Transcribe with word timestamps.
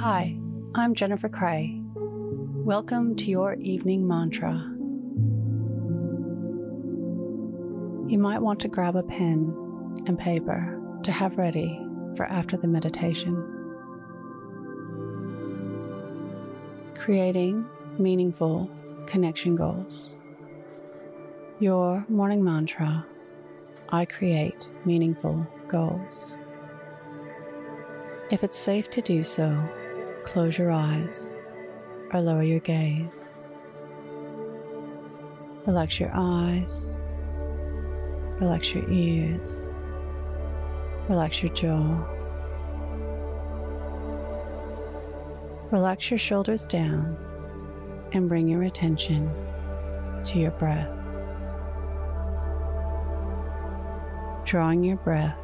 Hi, 0.00 0.38
I'm 0.76 0.94
Jennifer 0.94 1.28
Cray. 1.28 1.82
Welcome 1.96 3.16
to 3.16 3.24
your 3.24 3.54
evening 3.54 4.06
mantra. 4.06 4.52
You 8.08 8.16
might 8.16 8.38
want 8.38 8.60
to 8.60 8.68
grab 8.68 8.94
a 8.94 9.02
pen 9.02 9.52
and 10.06 10.16
paper 10.16 10.80
to 11.02 11.10
have 11.10 11.36
ready 11.36 11.84
for 12.14 12.26
after 12.26 12.56
the 12.56 12.68
meditation. 12.68 13.34
Creating 16.94 17.66
meaningful 17.98 18.70
connection 19.06 19.56
goals. 19.56 20.16
Your 21.58 22.06
morning 22.08 22.44
mantra 22.44 23.04
I 23.88 24.04
create 24.04 24.68
meaningful 24.84 25.44
goals. 25.66 26.38
If 28.30 28.44
it's 28.44 28.56
safe 28.56 28.90
to 28.90 29.00
do 29.00 29.24
so, 29.24 29.66
close 30.28 30.58
your 30.58 30.70
eyes 30.70 31.38
or 32.12 32.20
lower 32.20 32.42
your 32.42 32.60
gaze. 32.60 33.30
Relax 35.66 35.98
your 35.98 36.10
eyes, 36.12 36.98
relax 38.38 38.74
your 38.74 38.86
ears, 38.90 39.68
relax 41.08 41.42
your 41.42 41.52
jaw. 41.54 42.04
Relax 45.70 46.10
your 46.10 46.18
shoulders 46.18 46.66
down 46.66 47.16
and 48.12 48.28
bring 48.28 48.48
your 48.48 48.64
attention 48.64 49.30
to 50.26 50.38
your 50.38 50.50
breath. 50.52 50.90
Drawing 54.44 54.84
your 54.84 54.96
breath 54.98 55.38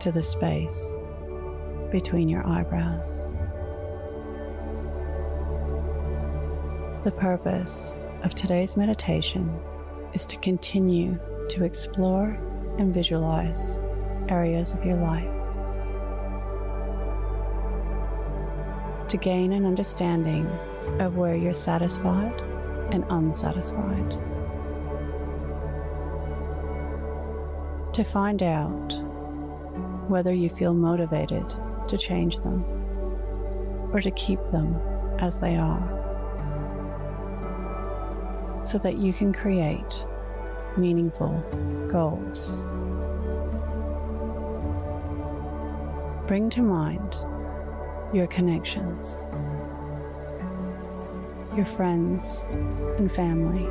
to 0.00 0.10
the 0.10 0.22
space 0.22 0.98
between 1.90 2.30
your 2.30 2.46
eyebrows. 2.46 3.35
The 7.06 7.12
purpose 7.12 7.94
of 8.24 8.34
today's 8.34 8.76
meditation 8.76 9.60
is 10.12 10.26
to 10.26 10.36
continue 10.38 11.16
to 11.50 11.62
explore 11.62 12.36
and 12.78 12.92
visualize 12.92 13.80
areas 14.28 14.72
of 14.72 14.84
your 14.84 14.96
life. 14.96 15.30
To 19.08 19.16
gain 19.16 19.52
an 19.52 19.64
understanding 19.64 20.46
of 20.98 21.16
where 21.16 21.36
you're 21.36 21.52
satisfied 21.52 22.40
and 22.90 23.04
unsatisfied. 23.08 24.10
To 27.94 28.02
find 28.02 28.42
out 28.42 28.90
whether 30.08 30.34
you 30.34 30.48
feel 30.48 30.74
motivated 30.74 31.54
to 31.86 31.96
change 31.96 32.40
them 32.40 32.64
or 33.92 34.00
to 34.00 34.10
keep 34.10 34.40
them 34.50 34.74
as 35.20 35.38
they 35.38 35.54
are 35.54 36.05
so 38.66 38.78
that 38.78 38.98
you 38.98 39.12
can 39.12 39.32
create 39.32 40.06
meaningful 40.76 41.38
goals. 41.88 42.62
Bring 46.26 46.50
to 46.50 46.62
mind 46.62 47.14
your 48.12 48.26
connections, 48.26 49.22
your 51.56 51.66
friends 51.66 52.46
and 52.98 53.10
family. 53.10 53.66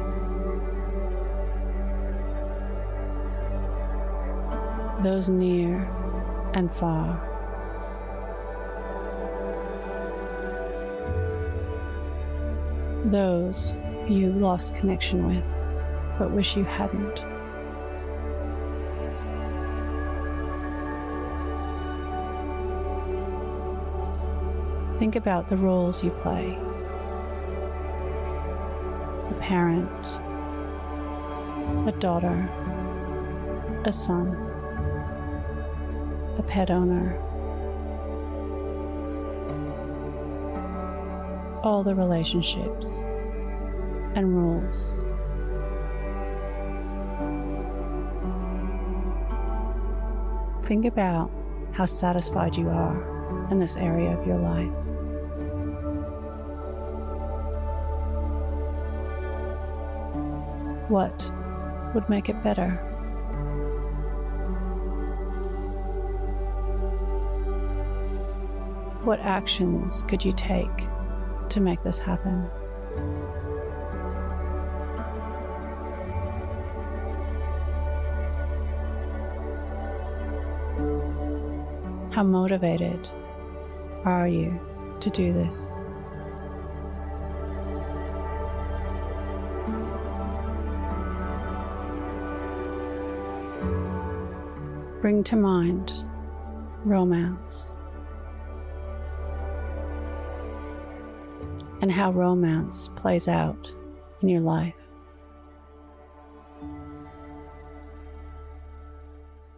Those 5.03 5.27
near 5.27 5.87
and 6.53 6.73
far. 6.73 7.21
Those 13.03 13.75
you 14.09 14.31
lost 14.31 14.75
connection 14.75 15.27
with, 15.27 15.43
but 16.19 16.31
wish 16.31 16.55
you 16.55 16.63
hadn't. 16.63 17.19
Think 24.99 25.15
about 25.15 25.49
the 25.49 25.57
roles 25.57 26.03
you 26.03 26.11
play. 26.11 26.57
A 29.29 29.33
parent, 29.39 30.05
a 31.87 31.93
daughter, 31.99 32.49
a 33.85 33.91
son, 33.91 34.29
a 36.37 36.43
pet 36.43 36.69
owner, 36.69 37.19
all 41.63 41.83
the 41.83 41.95
relationships 41.95 43.09
and 44.15 44.33
rules. 44.33 44.91
Think 50.65 50.85
about 50.85 51.29
how 51.73 51.85
satisfied 51.85 52.55
you 52.55 52.69
are 52.69 53.47
in 53.51 53.59
this 53.59 53.75
area 53.75 54.17
of 54.17 54.25
your 54.25 54.37
life. 54.37 54.71
What 60.89 61.31
would 61.93 62.07
make 62.09 62.29
it 62.29 62.41
better? 62.41 62.69
What 69.03 69.19
actions 69.19 70.03
could 70.07 70.25
you 70.25 70.33
take 70.33 70.87
to 71.49 71.59
make 71.59 71.83
this 71.83 71.99
happen? 71.99 72.49
How 82.15 82.23
motivated 82.23 83.09
are 84.05 84.25
you 84.25 84.57
to 85.01 85.09
do 85.09 85.33
this? 85.33 85.73
Bring 95.01 95.25
to 95.25 95.35
mind 95.35 95.91
romance 96.85 97.73
and 101.81 101.91
how 101.91 102.13
romance 102.13 102.87
plays 102.95 103.27
out 103.27 103.69
in 104.21 104.29
your 104.29 104.39
life. 104.39 104.73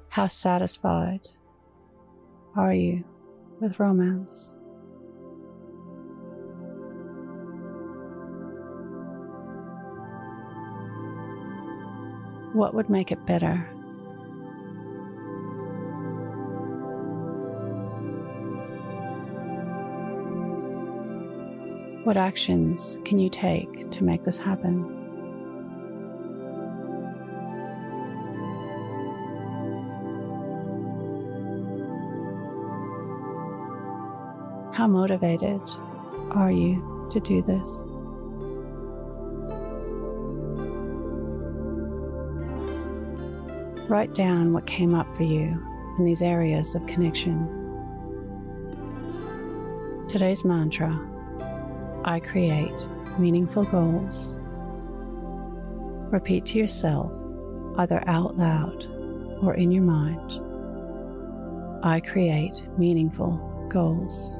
How 0.10 0.26
satisfied 0.26 1.30
are 2.58 2.74
you 2.74 3.04
with 3.60 3.80
romance? 3.80 4.56
What 12.54 12.74
would 12.74 12.90
make 12.90 13.12
it 13.12 13.24
better? 13.28 13.56
What 22.04 22.18
actions 22.18 23.00
can 23.06 23.20
you 23.20 23.30
take 23.30 23.92
to 23.92 24.04
make 24.04 24.24
this 24.24 24.38
happen? 24.38 24.97
How 34.78 34.86
motivated 34.86 35.60
are 36.30 36.52
you 36.52 37.08
to 37.10 37.20
do 37.20 37.42
this? 37.42 37.88
Write 43.90 44.14
down 44.14 44.54
what 44.54 44.68
came 44.68 44.94
up 44.94 45.18
for 45.18 45.24
you 45.24 45.60
in 45.98 46.06
these 46.06 46.22
areas 46.22 46.76
of 46.76 46.86
connection. 46.86 47.48
Today's 50.08 50.46
mantra 50.46 50.96
I 52.06 52.20
create 52.20 52.88
meaningful 53.18 53.64
goals. 53.64 54.38
Repeat 56.12 56.46
to 56.46 56.60
yourself, 56.60 57.12
either 57.80 58.04
out 58.06 58.38
loud 58.38 58.86
or 59.42 59.56
in 59.56 59.72
your 59.72 59.82
mind 59.82 60.40
I 61.84 62.00
create 62.00 62.62
meaningful 62.78 63.38
goals. 63.70 64.40